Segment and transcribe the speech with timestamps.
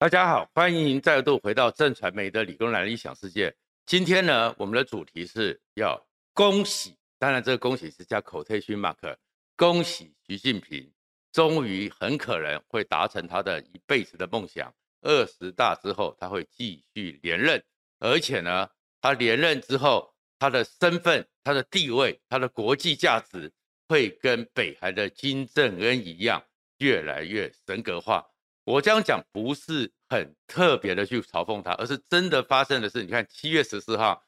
[0.00, 3.54] 大家好，欢迎您再度回到正传媒的理工男理想世界。
[3.84, 9.14] 今天呢，我们的主题是要恭喜，当然这个恭喜是加 quotation mark，
[9.56, 10.90] 恭喜习近平
[11.30, 14.74] 终于很可能会达成他的一辈子的梦想。
[15.02, 17.62] 二十大之后，他会继续连任，
[17.98, 18.70] 而且呢，
[19.02, 23.52] 他连任之后，他的身份、他的地位、他的国际价值
[23.86, 26.42] 会跟北韩的金正恩一样，
[26.78, 28.26] 越来越神格化。
[28.64, 34.22] 我这样讲不是很特别的去嘲讽他，而是真的发生的是，你看七月十四号，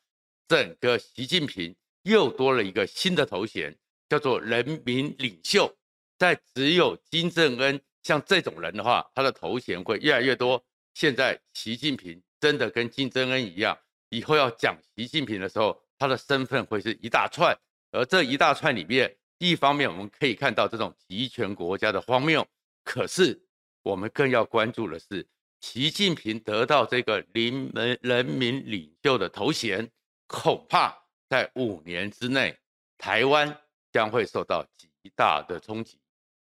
[0.49, 3.77] 整个习近平又多了一个新的头衔，
[4.09, 5.73] 叫做人民领袖。
[6.19, 10.65] 在只有金正恩像这种人的话，他的头衔会越来越多。
[10.95, 13.79] 现在习近平真的跟金正恩一样，
[14.09, 17.57] 以后要讲习近平的时候，他的身份会是一大串。
[17.91, 22.45] 而这一大串里面，一方面我们可以看到这种集权国家的荒谬，
[22.83, 23.41] 可是。
[23.83, 25.27] 我们更要关注的是，
[25.61, 29.91] 习近平得到这个“人民人民领袖”的头衔，
[30.29, 30.97] 恐怕
[31.29, 32.57] 在五年之内，
[32.97, 35.99] 台湾将会受到极大的冲击。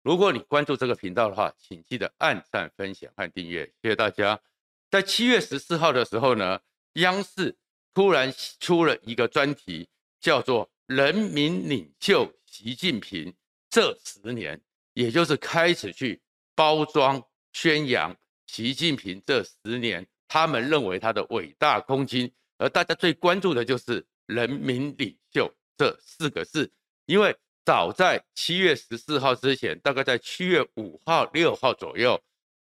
[0.02, 4.38] 如果你关注这个频道的话，请记得按赞、分享和订阅，谢谢大家。
[4.90, 6.60] 在七月十四号的时候呢，
[6.94, 7.56] 央视
[7.94, 9.88] 突然出了一个专题，
[10.20, 13.34] 叫做“人民领袖习近平
[13.70, 14.60] 这十年”，
[14.92, 16.20] 也就是开始去。
[16.54, 26.70] 包装宣扬习近平这十年，他们认为他的伟大功绩，而大家最关注的就是“人民领袖”这四个字，
[27.06, 32.20] 因为早在七月十四号之前，大概在七月五号、六号左右，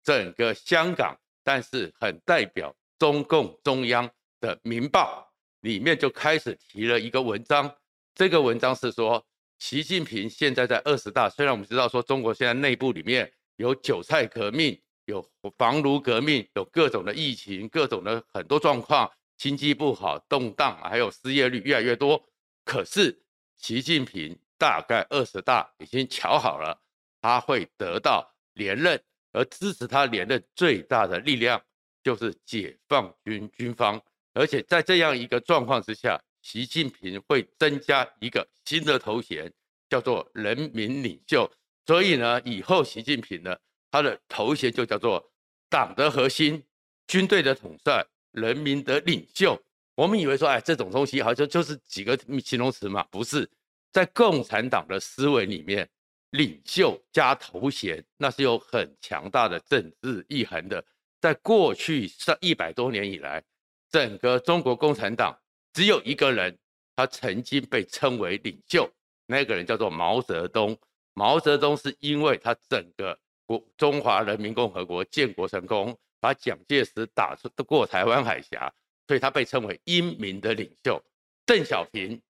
[0.03, 4.09] 整个香港，但是很代表中共中央
[4.41, 5.33] 的《明报》
[5.69, 7.73] 里面就开始提了一个文章，
[8.15, 9.25] 这个文章是说，
[9.59, 13.33] 习近平现在在二十大，虽然我们知道说中国现在内部里面。
[13.63, 15.25] 有韭菜革命，有
[15.57, 22.21] 房奴革命，有各种的疫情，各种的很多状况，经济不好，动荡，还有失业率越来越多。
[22.65, 23.17] 可是
[23.57, 26.77] 习近平大概二十大已经瞧好了，
[27.21, 31.63] 他会得到连任，而支持他连任最大的力量
[32.03, 34.03] 就是解放军军方。
[34.33, 39.53] 而且在这样一个状况之下，习近平会增加一个新的头衔，
[39.89, 41.49] 叫做人民领袖。
[41.87, 43.57] 所以呢，以后习近平呢，
[43.91, 45.33] 他的头衔就叫做
[45.69, 46.63] 党的核心、
[47.07, 49.61] 军队的统帅、人民的领袖。
[49.95, 53.03] 我们以为说，哎，这种东西好像就是几个形容词嘛？
[53.11, 53.49] 不是，
[53.93, 55.89] 在共产党的思维里面，
[56.31, 60.83] 领袖加头衔，那是有很强大的政治意涵的。
[61.21, 63.43] 在过去上一百多年以来，
[63.91, 65.39] 整个中国共产党
[65.73, 66.57] 只有一个人，
[66.97, 68.91] 他曾经被称为领袖，
[69.27, 70.79] 那个人叫做毛泽东。
[71.15, 78.73] 毛泽东是因为他整个国中华人民共和国建国成功，把蒋介石打出过台湾海峡，
[79.07, 81.03] 所以他被称为英明的领袖。
[81.45, 82.21] 邓小平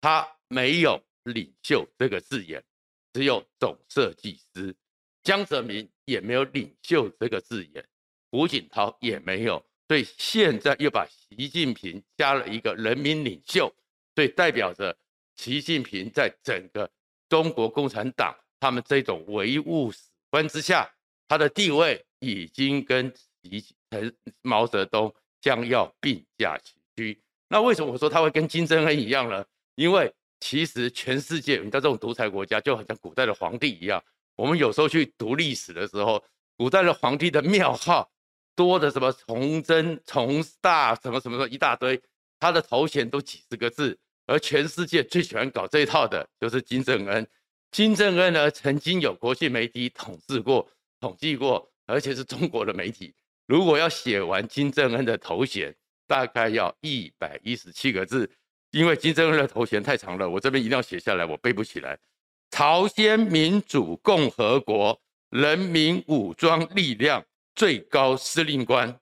[0.00, 2.64] 他没有领袖这个字眼，
[3.12, 4.74] 只有总设计师。
[5.22, 7.86] 江泽民也没有领袖这个字眼，
[8.30, 13.70] 胡锦涛也没有，所以现在又把习近平加了一个人民领袖，
[14.14, 14.96] 所以代表着
[15.36, 16.90] 习近平在整个。
[17.30, 20.86] 中国共产党他们这种唯物史观之下，
[21.26, 23.10] 他的地位已经跟
[23.42, 23.64] 习
[24.42, 27.18] 毛泽东将要并驾齐驱。
[27.48, 29.44] 那为什么我说他会跟金正恩一样呢？
[29.76, 34.02] 因为其实全世界，你知道这种独裁国家就好像古代的皇帝一样。
[34.36, 36.22] 我们有时候去读历史的时候，
[36.56, 38.10] 古代的皇帝的庙号
[38.54, 42.00] 多的什么崇祯、崇大什么什么的一大堆，
[42.38, 43.98] 他的头衔都几十个字。
[44.30, 47.26] 而全世界最喜欢搞这一套的就是金正恩。
[47.72, 50.70] 金正恩呢，曾经有国际媒体统治过、
[51.00, 53.12] 统计过，而且是中国的媒体。
[53.48, 55.74] 如果要写完金正恩的头衔，
[56.06, 58.30] 大概要一百一十七个字，
[58.70, 61.98] 因为金正恩的头衔太长了，我这边一定要写下来，我背不起来。
[62.52, 67.24] 朝鲜民主共和国人民武装力量
[67.56, 68.96] 最高司令官，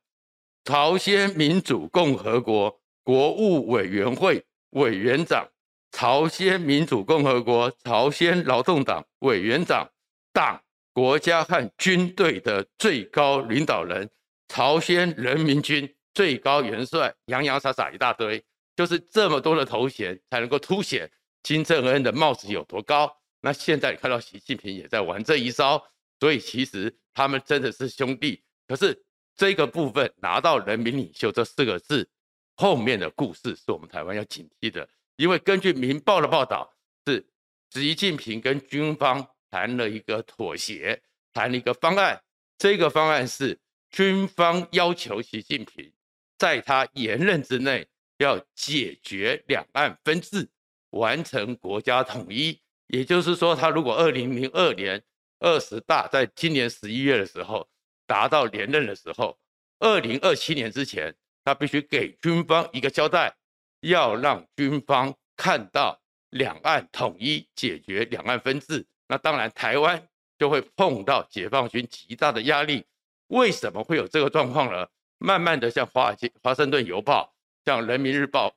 [0.65, 4.42] 朝鲜民主共和国国务委员会。
[4.70, 5.48] 委员长，
[5.92, 9.88] 朝鲜民主共和国朝鲜劳动党委员长，
[10.32, 10.62] 党、
[10.92, 14.09] 国家和军队的最高领导人，
[14.48, 18.44] 朝鲜人民军最高元帅，洋洋洒洒一大堆，
[18.76, 21.10] 就是这么多的头衔，才能够凸显
[21.42, 23.10] 金正恩的帽子有多高。
[23.41, 25.82] 那现在看到习近平也在玩这一招，
[26.20, 28.42] 所以其实他们真的是兄弟。
[28.66, 29.03] 可是
[29.34, 32.10] 这个部分拿到“人民领袖”这四个字。
[32.60, 36.69] 后面的故事是我们台湾要警惕的，因为根据《民报》的报道，
[37.07, 37.25] 是
[37.71, 41.01] 习近平跟军方谈了一个妥协，
[41.33, 42.21] 谈了一个方案。
[42.59, 43.57] 这个方案是
[43.91, 45.93] 军方要求习近平
[46.37, 50.49] 在他延任之内要解决两岸分治，
[50.91, 52.61] 完成国家统一。
[52.89, 55.01] 也就是说，他如果二零零二年
[55.39, 57.69] 二十大在今年十一月的时候
[58.04, 59.39] 达到连任的时候，
[59.78, 61.15] 二零二七年之前，
[61.48, 63.34] 他必须给军方一个交代，
[63.80, 65.98] 要让军方看到
[66.28, 68.84] 两岸统一，解决两岸分治。
[69.06, 70.06] 那当然，台湾
[70.39, 72.84] 就会碰到解放军极大的压力。
[73.28, 74.86] 为什么会有这个状况呢？
[75.16, 77.34] 慢慢的，像华尔街、华盛顿邮报、
[77.65, 78.54] 像人民日报、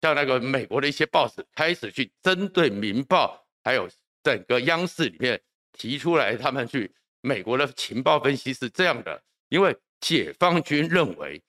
[0.00, 3.36] 像那个美国的一些报纸开始去针对《民报》。
[3.62, 3.88] 还有
[4.24, 5.40] 整个央视里面
[5.78, 11.40] 提出来，他们去美国的情报分析是这样的：因为解放军认为，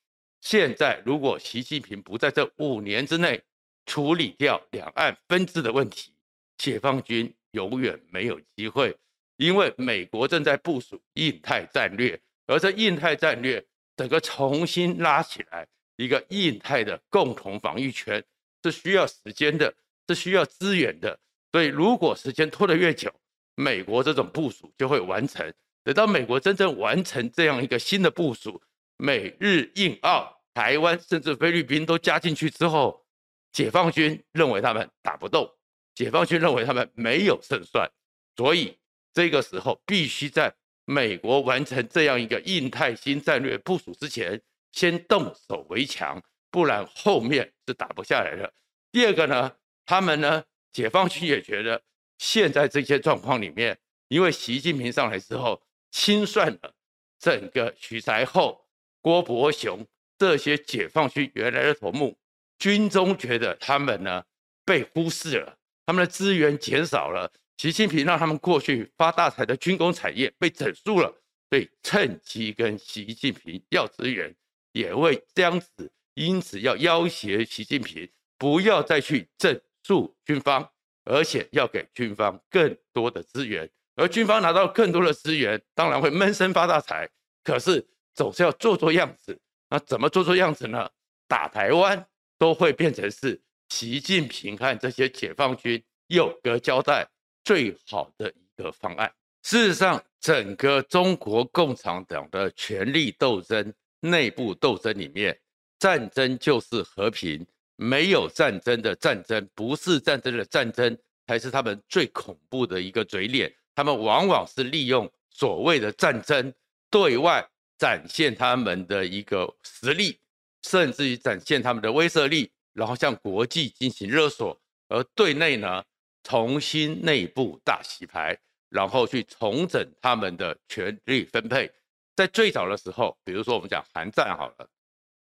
[0.43, 3.41] 现在如果习近平不在这五年之内
[3.85, 6.13] 处理掉两岸分治的问题，
[6.57, 8.93] 解放军永远没有机会。
[9.37, 18.21] 因为美国正在部署印太战略，而这印太战略整个重新拉起来一个印太的共同防御圈，
[18.63, 19.73] 是需要时间的，
[20.09, 21.17] 是需要资源的。
[21.53, 23.09] 所以，如果时间拖得越久，
[23.55, 25.51] 美国这种部署就会完成。
[25.85, 28.61] 等到美国真正完成这样一个新的部署，
[29.03, 33.05] 美日印澳、台湾甚至菲律宾都加进去之后，
[33.51, 35.45] 解放军认为他们打不动，
[35.93, 37.91] 解放军认为他们没有胜算。
[38.37, 38.79] 所以，
[39.13, 40.55] 这个时候必须在
[40.85, 44.41] 美国完成这样一个印太新战略部署之前，
[44.71, 48.53] 先动手为强，不然后面是打不下来的。
[48.89, 49.51] 第二个呢，
[49.85, 50.41] 他们呢？
[50.71, 51.83] 解放军也觉得，
[52.19, 53.77] 现在这些状况里面，
[54.07, 55.61] 因为习近平上来之后
[55.91, 56.73] 清算了
[57.19, 58.62] 整个徐才厚、
[59.03, 59.85] 郭伯雄
[60.17, 62.17] 这些解放军原来的头目，
[62.57, 64.23] 军中觉得他们呢
[64.65, 65.55] 被忽视了，
[65.85, 71.13] 他们的资源减少了，习近平让他们过去发大财的军工产业被整肃了，
[71.51, 74.33] 所以趁机跟习近平要资源，
[74.71, 78.09] 也会这样子，因此要要挟习近平
[78.39, 79.61] 不要再去整。
[79.85, 80.65] 肃军方，
[81.03, 87.09] 而且要给军方更多的资源，而军方拿到更多的资源，当然会闷声发大财。
[87.43, 89.39] 可是总是要做做样子，
[89.69, 90.89] 那怎么做做样子呢？
[91.27, 92.05] 打台湾
[92.37, 97.07] 都会变成是习近平和这些解放军有个交代
[97.43, 99.11] 最好的一个方案。
[99.41, 105.37] 事实上，整个中国共产党的权力斗争、内部斗争里面，
[105.79, 107.45] 战争就是和平。
[107.75, 110.95] 没有战争的战争，不是战争的战争，
[111.25, 113.51] 才是他们最恐怖的一个嘴脸。
[113.73, 116.53] 他们往往是利用所谓的战争，
[116.91, 117.45] 对外
[117.83, 120.17] 展现他们的一个实力，
[120.61, 124.57] 甚至于展现他们的威慑力，然后向国际进行勒索；
[124.87, 125.83] 而对内呢，
[126.23, 128.39] 重新内部大洗牌，
[128.69, 131.69] 然后去重整他们的权力分配。
[132.15, 134.69] 在最早的时候，比如说我们讲韩战好了，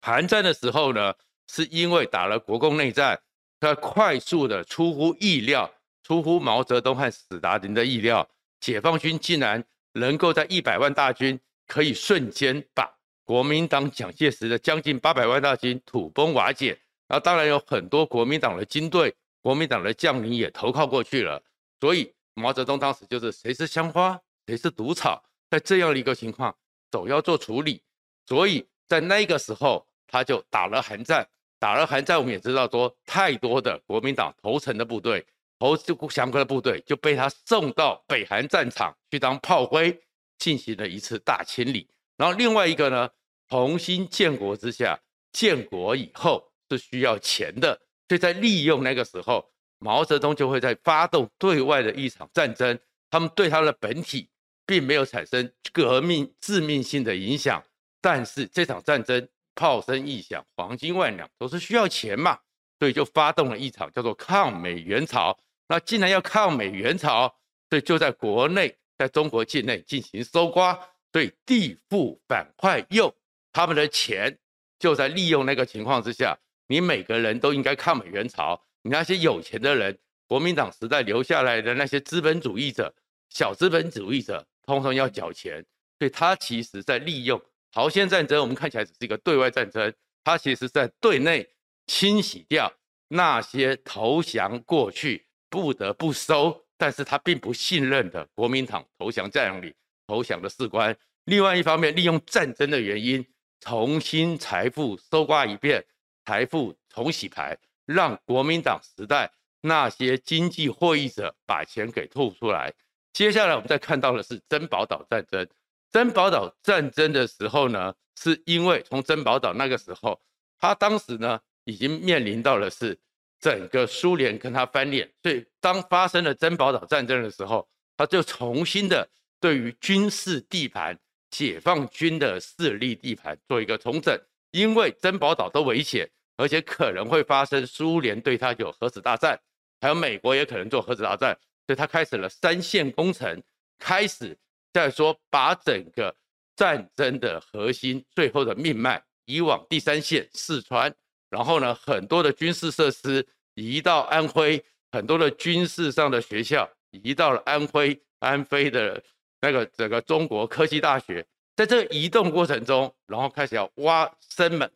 [0.02, 1.12] 韩战的时候呢。
[1.48, 3.22] 是因为打了国共内战，
[3.60, 5.72] 他快速的出乎意料，
[6.02, 8.28] 出乎毛泽东和史达林的意料，
[8.60, 12.92] 解放军竟然能够在一百万大军可以瞬间把
[13.24, 16.78] 国民党蒋介石的将近八百万大军土崩瓦解。
[17.08, 21.42] 那当然有很多国民党的军队、国民党的将领也投靠过去了。
[21.80, 26.56] 所以毛泽东当时就是谁是香花，谁是毒草，在这样的一个情况，
[26.92, 27.82] 总要做处理。
[28.26, 31.28] 所以在那个时候，他就打了韩战。
[31.58, 35.26] 打了韩战，我们也知道说，太多的国民党投诚的部队、
[35.58, 35.76] 投
[36.10, 39.98] 降的部队就被他送到北韩战场去当炮灰，
[40.38, 41.88] 进行了一次大清理。
[42.18, 43.10] 然后另外一个呢，
[43.50, 45.00] 重新建国之下，
[45.32, 49.50] 建国以后是需要钱的，所以在利用那个时候，
[49.80, 52.80] 毛泽东就会在发动对外的一场战争。
[53.10, 54.30] 他们对他的本体
[54.66, 57.64] 并没有产生革命致命性的影响，
[58.02, 59.28] 但是这场战争。
[59.58, 62.38] 炮声一响，黄金万两，都是需要钱嘛，
[62.78, 65.40] 所以就发动了一场叫做抗美援朝。
[65.70, 67.34] 那既然要抗美援朝，
[67.70, 70.80] 所以就在国内，在中国境内进行搜刮，
[71.12, 73.14] 对地富反坏右，
[73.52, 74.38] 他们的钱
[74.80, 76.38] 就在利用那个情况之下，
[76.68, 78.62] 你每个人都应该抗美援朝。
[78.82, 79.98] 你那些有钱的人，
[80.28, 82.94] 国民党时代留下来的那些资本主义者、
[83.30, 85.66] 小资本主义者，通通要缴钱，
[85.98, 87.42] 所以他其实在利用。
[87.72, 91.48] 朝鲜战争，我们看起来只是一个对外战争，他其实在对内
[91.88, 92.72] 清洗掉
[93.08, 99.74] 那些投降过去不得不收，但是他并不信任的国民党投降将领、
[100.08, 100.96] 投降的士官。
[101.26, 103.26] 另外一方面，利用战争的原因，
[103.60, 105.84] 重新财富搜刮一遍，
[106.26, 112.72] 财富重洗牌，让国民党时代那些经济获益者把钱给吐出来。
[113.14, 115.48] 接下来我们再看到的是珍宝岛战争。
[115.92, 120.22] 珍宝岛战争的时候呢，是因为从珍宝岛那个时候，
[120.60, 123.00] 他当时呢已经面临到的是
[123.40, 129.08] 整个苏联跟他翻脸，所以当发生了珍宝岛战争的时候，他就重新的
[129.40, 130.98] 对于军事地盘、
[131.30, 134.20] 解放军的势力地盘做一个重整，
[134.52, 139.40] 因为珍宝岛的危险，而且可能会发生苏联对他有核子大战，
[139.80, 141.38] 还有美国也可能做核子大战，
[141.68, 143.42] 所以他开始了三线工程，
[143.78, 144.38] 开始
[144.74, 146.16] 在说把整个
[146.56, 150.94] 战争的核心、最后的命脉移往第三线四川，
[151.36, 154.64] 然后呢，很多的军事设施移到安徽，
[154.94, 159.04] 很多的军事上的学校移到了安徽、安徽的
[159.42, 161.28] 那个整个中国科技大学，
[161.58, 164.72] 在这个移动过程中，然后开始要挖深门、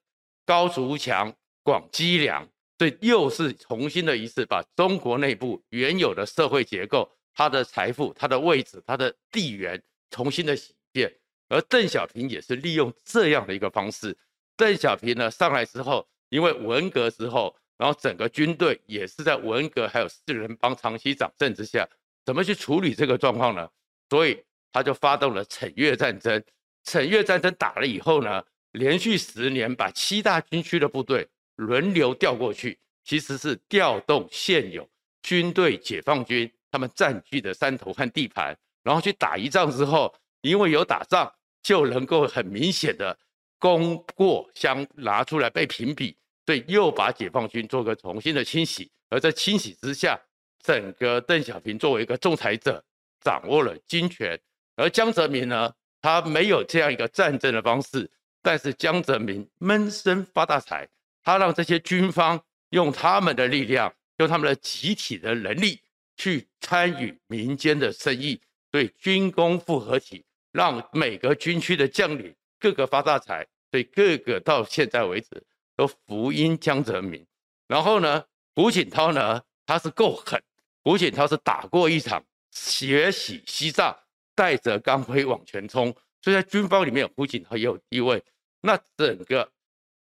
[0.46, 2.46] 高筑墙、广积粮，
[2.78, 11.16] 所以又是重新的一次把中国内部原有的社会结构、它的财富、它的位置、它的地缘重新的洗一遍。
[11.48, 14.18] 而邓小平也是利用这样的一个方式。
[14.58, 21.88] 邓小平呢上来之后，因为文革之后，然后整个军队也是在文革还有四人帮长期掌政之下，
[22.26, 23.70] 怎么去处理这个状况呢？
[24.10, 26.44] 所以他就发动了惩越战争。
[26.86, 34.88] 惩越战争打了以后呢，连续十年把七大军区的部队轮流调过去，其实是调动现有
[35.22, 41.32] 军队解放军他们占据的山头和地盘，然后去打一仗之后，因为有打仗。
[41.62, 43.16] 就能够很明显的
[43.60, 50.20] 功过相拿出来被评比，所以又把解放军做个重新的清洗，而在清洗之下，
[50.63, 52.84] 整个邓小平作为一个仲裁者，
[53.22, 54.39] 掌握了军权，
[54.75, 58.10] 而江泽民呢，他没有这样一个战争的方式，
[58.42, 60.88] 但是江泽民闷声发大财，
[61.24, 65.80] 他让这些军方用他们的力量，用他们的集体的能力
[66.16, 70.24] 去参与民间的生意，对军工复合体。
[70.51, 75.30] 让每个军区的将领个个发大财，所以个个到现在为止
[75.75, 77.25] 都福音江泽民。
[77.68, 78.24] 然后呢，
[78.56, 80.42] 胡锦涛呢，他是够狠。
[80.84, 83.98] 胡锦涛是打过一场血洗西藏，
[84.36, 88.24] 带着钢盔往前冲，所以在军方里面，胡锦涛也有地位。
[88.62, 89.50] 那整个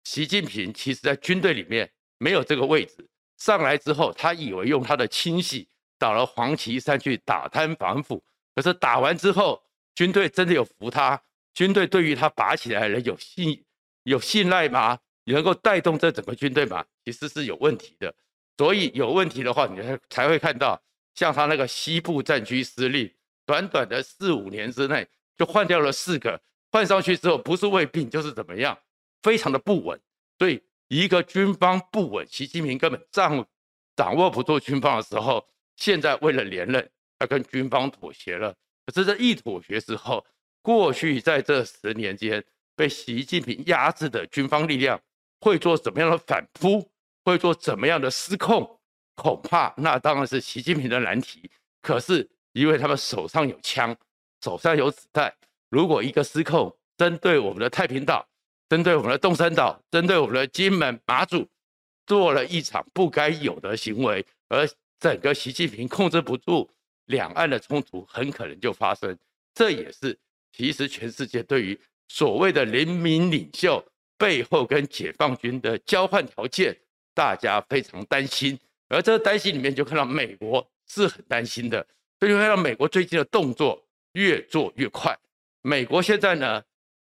[0.04, 5.68] 习近平其实在军队里面没有这个位置，上来之后，他以为用他的亲信
[6.00, 8.24] 到了黄岐山去打贪反腐，
[8.56, 9.62] 可是打完之后。
[9.98, 11.20] 军队真的有服他？
[11.58, 13.66] 军队对于他拔起来的人有信
[14.04, 15.00] 有信赖吗？
[15.24, 16.86] 能够带动这整个军队吗？
[17.04, 18.14] 其实是有问题的。
[18.60, 20.80] 所以有问题的话，你才才会看到
[21.16, 23.12] 像他那个西部战区司令，
[23.44, 26.40] 短短的四五年之内就换掉了四个，
[26.72, 28.78] 换上去之后不是胃病就是怎么样，
[29.24, 30.00] 非常的不稳。
[30.38, 33.44] 所以一个军方不稳，习近平根本掌
[33.96, 35.44] 掌握不住军方的时候，
[35.76, 36.88] 现在为了连任，
[37.18, 38.54] 他跟军方妥协了。
[38.86, 40.24] 可是这一妥协之后，
[40.68, 42.44] 过去在这十年间
[42.76, 45.00] 被习近平压制的军方力量
[45.40, 46.86] 会做怎么样的反扑？
[47.24, 48.78] 会做怎么样的失控？
[49.16, 51.50] 恐怕那当然是习近平的难题。
[51.82, 53.96] 可是因为他们手上有枪，
[54.44, 55.34] 手上有子弹，
[55.70, 58.28] 如果一个失控，针对我们的太平岛，
[58.68, 61.48] 针对我们的东山岛，针对我们的金门、马祖，
[62.06, 64.68] 做了一场不该有的行为，而
[65.00, 66.70] 整个习近平控制不住。
[67.06, 69.18] 两岸的冲突很可能就发生，
[69.54, 70.20] 这也是
[70.58, 73.86] 其实全世界对于所谓的人民领袖
[74.18, 76.76] 背后跟解放军的交换条件，
[77.14, 78.60] 大家非常担心。
[78.88, 81.86] 而这个担心里面，就看到美国是很担心的，
[82.20, 85.16] 所以就看到美国最近的动作越做越快。
[85.62, 86.64] 美国现在呢，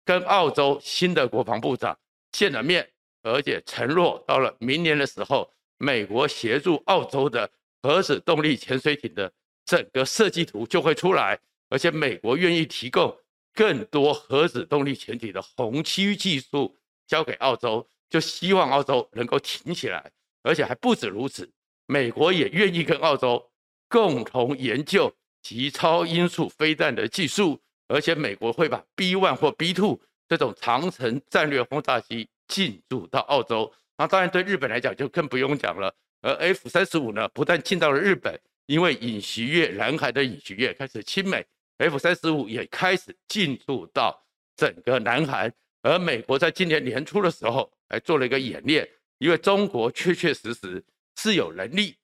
[0.07, 1.95] 跟澳洲新的国防部长
[2.33, 2.89] 见了面，
[3.23, 7.51] 而且承诺到了明年的时候，美国协助澳洲的
[7.83, 9.31] 核子动力潜水艇的。
[9.67, 13.15] 整个设计图就会出来，而且美国愿意提供
[13.55, 20.11] 更多核子动力潜艇的红区技术交给澳洲，就希望澳洲能够挺起来，
[20.43, 21.49] 而且还不止如此，
[21.87, 23.51] 美国也愿意跟澳洲
[23.89, 33.73] 共同研究极超音速飞弹的技术，而且美国会把 B one 或 B two 这种长程战略轰炸机进驻到澳洲。
[33.97, 38.41] 那当然对日本来讲就更不用讲了，而 F 三十五呢，不但进到了日本。
[38.67, 41.45] 因为尹锡悦，南海的尹锡悦开始亲美
[41.79, 44.25] ，F 三十五也开始进驻到
[44.57, 45.53] 整个南韩，
[45.83, 48.89] 而美国在今年年初的时候还做了一个演练，
[49.19, 50.85] 因为中国确确实实
[51.17, 51.97] 是有能力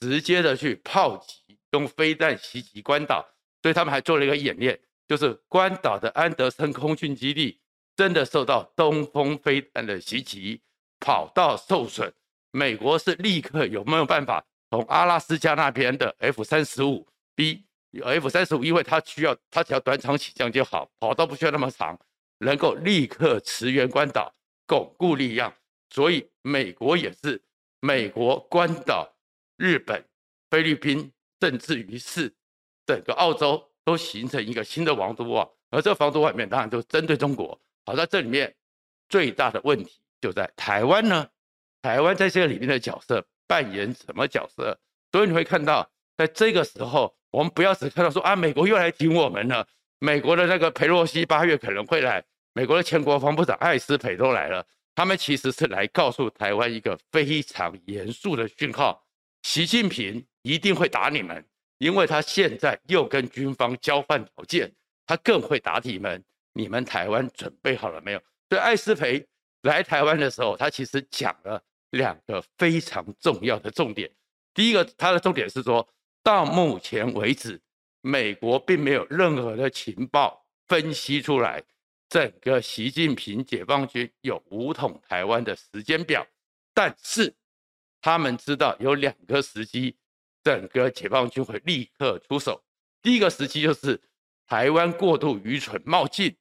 [0.00, 3.26] 直接的去炮击，用飞弹袭击关岛，
[3.62, 7.60] 所以他们还做了一个演练，就是关岛的安德森空军基地
[7.96, 10.60] 真的受到东风飞弹的袭击，
[11.00, 12.12] 跑道受损，
[12.52, 14.44] 美国是立刻有没有办法？
[14.70, 17.64] 从阿拉斯加那边的 F 三十五 B
[18.02, 21.98] F 三十五，因为它需要它只要短场起降就好，跑道不需要那么长，
[22.38, 24.32] 能够立刻驰援关岛，
[24.66, 25.52] 巩固力量。
[25.90, 27.42] 所以美国也是，
[27.80, 29.10] 美国、关岛、
[29.56, 30.04] 日本、
[30.50, 32.34] 菲律宾，甚至于是
[32.84, 37.58] 整个澳洲都形成一个新的防毒网，而这个防毒网里面当然就针对中国。
[37.86, 38.54] 好，在这里面
[39.08, 41.26] 最大的问题就在台湾呢，
[41.80, 44.78] 台湾在这个里面的角色扮演什么角色？
[45.10, 49.66] 所以你会看到，在这个时候，我们不要只看到说啊，美国又来挺我们了，
[49.98, 54.66] 美国的那个裴洛西八月可能会来，美国的前国防部长艾斯培都来了。
[54.94, 59.04] 他们其实是来告诉台湾一个非常严肃的讯号：
[59.42, 61.44] 习近平一定会打你们，
[61.78, 64.72] 因为他现在又跟军方交换条件，
[65.06, 66.24] 他更会打你们。
[66.54, 68.18] 你们台湾准备好了没有？
[68.48, 69.24] 所以艾斯培
[69.62, 74.10] 来台湾的时候，他其实讲了两个非常重要的重点。
[74.52, 75.88] 第一个，他的重点是说，
[76.22, 77.60] 到目前为止，
[78.00, 81.62] 美国并没有任何的情报分析出来。
[82.08, 86.26] 整个习近平解放军有武统台湾的时间表，
[86.72, 87.34] 但是
[88.00, 89.94] 他们知道有两个时机，
[90.42, 92.64] 整个解放军会立刻出手。
[93.02, 94.00] 第一个时机就是
[94.46, 96.34] 台湾过度愚蠢冒进，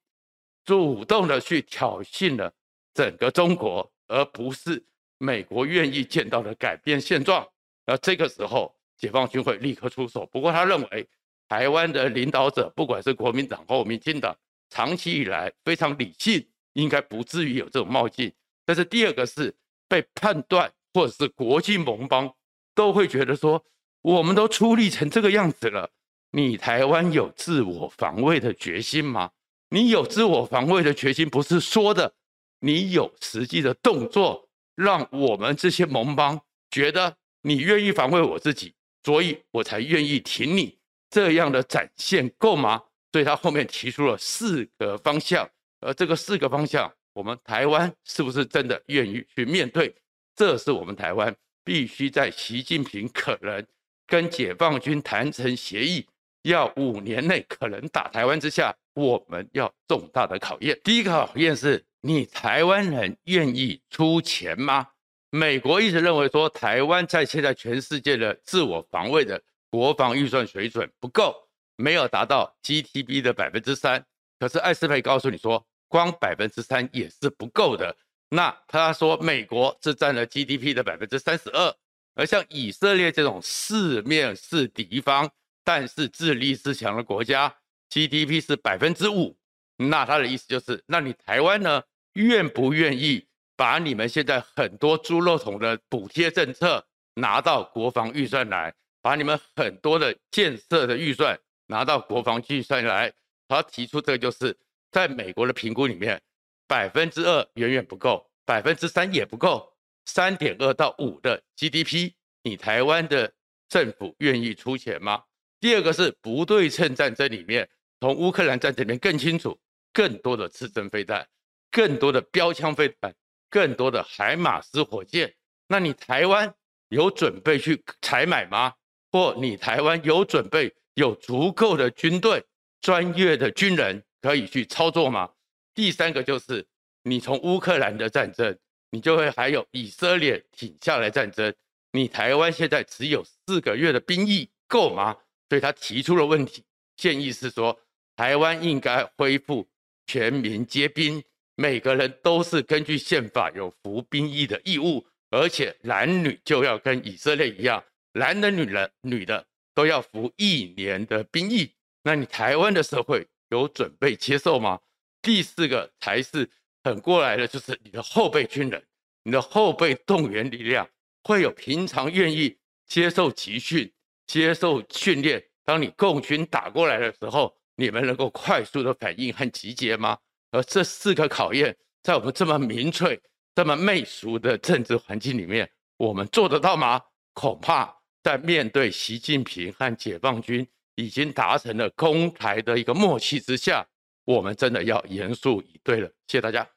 [0.64, 2.54] 主动的去挑衅了
[2.94, 4.86] 整个中国，而不是
[5.18, 7.46] 美国愿意见到的改变现状。
[7.86, 10.26] 而这个时候，解放军会立刻出手。
[10.32, 11.08] 不过他认为
[11.48, 14.36] 台湾的领导者，不管是国民党或民进党。
[14.70, 18.30] 长期以来非常理性，应该不至于有这种冒进。
[18.66, 19.56] 但是第二个是
[19.88, 22.30] 被判断，或者是国际盟邦
[22.76, 23.64] 都会觉得说，
[24.02, 25.90] 我们都出力成这个样子了，
[26.32, 29.32] 你台湾有自我防卫的决心吗？
[29.70, 32.14] 你有自我防卫的决心，不是说的，
[32.60, 38.74] 你有实际的动作，让我们这些盟邦觉得你愿意防卫我自己，
[39.08, 40.78] 所以我才愿意挺你。
[41.10, 42.84] 这样的展现够吗？
[43.14, 45.50] 所以他后面提出了四个方向，
[45.80, 49.96] 而这个四个方向，我们台湾是不是真的愿意去面对？
[50.36, 51.34] 这是我们台湾
[51.64, 53.66] 必须在习近平可能
[54.06, 56.06] 跟解放军谈成协议，
[56.42, 60.78] 要五年内可能打台湾之下，我们要重大的考验。
[60.84, 64.90] 第一个考验是你台湾人愿意出钱吗？
[65.30, 71.36] 美国一直认为说台湾在现在全世界的自我防卫的国防预算水准不够。
[71.80, 74.04] 没有达到 GDP 的百分之三，
[74.40, 77.96] 可是艾斯培告诉你说，光百分之三也是不够的。
[78.30, 81.76] 那他说，美国是占了 GDP 的百分之三十二，
[82.16, 85.30] 而像以色列这种四面是敌方，
[85.64, 87.56] 但是自立自强的国家
[87.92, 89.38] ，GDP 是百分之五。
[89.78, 93.27] 那他的意思就是，那你台湾呢，愿不愿意
[93.58, 101.38] 把你们现在很多猪肉桶的补贴政策拿到国防预算来，把你们很多的建设的预算。
[101.70, 103.12] 拿到国防预算来，
[103.46, 104.58] 他提出这个就是
[104.90, 106.22] 在美国的评估里面，
[106.66, 109.74] 百分之二远远不够，百分之三也不够，
[110.06, 113.34] 三点二到五的 GDP，你台湾的
[113.68, 115.24] 政府愿意出钱吗？
[115.60, 117.68] 第二个是不对称战争里面，
[118.00, 119.60] 从乌克兰战争里面更清楚，
[119.92, 121.28] 更多的刺针飞弹，
[121.70, 123.14] 更多的标枪飞弹，
[123.50, 125.34] 更多的海马斯火箭，
[125.68, 126.54] 那你台湾
[126.90, 128.74] 有准备去采买吗？
[129.12, 130.74] 或你台湾有准备？
[130.98, 132.44] 有足够的军队、
[132.82, 135.30] 专业的军人可以去操作吗？
[135.76, 136.66] 第三个就是
[137.04, 138.58] 你从乌克兰的战争，
[138.90, 141.54] 你就会还有以色列挺下来战争，
[141.92, 145.16] 你台湾现在只有四个月的兵役够吗？
[145.50, 147.80] 所以他提出了问题，建议是说，
[148.16, 149.70] 台湾应该恢复
[150.08, 151.24] 全民皆兵，
[151.58, 159.46] 每个人都是根据宪法有服兵役的义务，而且男女就要跟以色列一样，男的、女人、女的。
[159.78, 164.80] 都要服一年的兵役，那你台湾的社会有准备接受吗？
[165.22, 166.50] 第四个才是
[166.84, 168.84] 很过来的，就是你的后备军人，
[169.22, 170.90] 你的后备动员力量
[171.24, 173.94] 会有平常愿意接受集训、
[174.26, 180.18] 接受训练，当你共军打过来的时候，你们能够快速的反应和集结吗？
[180.52, 183.20] 而这四个考验，在我们这么民粹、
[183.56, 187.02] 这么媚俗的政治环境里面，我们做得到吗？
[187.34, 187.96] 恐怕。
[188.24, 193.88] 在面对习近平和解放军已经达成了攻台的一个默契之下，
[194.26, 196.10] 我们真的要严肃以对了。
[196.28, 196.77] 谢谢大家。